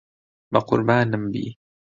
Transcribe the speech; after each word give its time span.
بەقوربانم 0.53 1.23
بی. 1.33 1.45